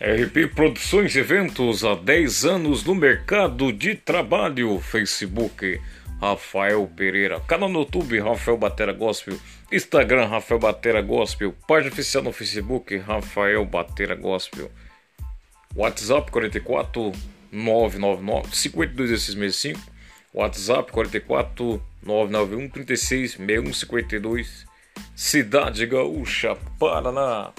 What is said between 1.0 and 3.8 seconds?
e Eventos há 10 anos no mercado